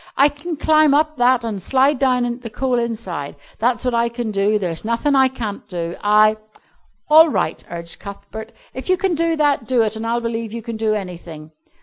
[0.17, 3.35] "I can climb up that an' slide down the coal inside.
[3.59, 4.57] That's what I can do.
[4.57, 5.95] There's nothin' I can't do.
[6.01, 6.37] I"
[7.11, 10.63] "All right," urged Cuthbert, "if you can do that, do it, and I'll believe you
[10.63, 11.51] can do anything."